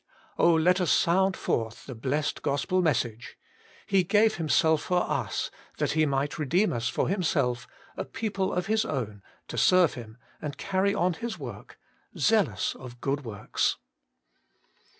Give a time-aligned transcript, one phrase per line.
[0.39, 0.55] Oh!
[0.55, 3.37] let us sound forth the blessed Gospel message:
[3.85, 8.65] He gave Himself for us that He might redeem us for Himself, a people of
[8.65, 11.77] His own, to serve Him^ and carry on His work—
[12.17, 13.77] zealous of good works.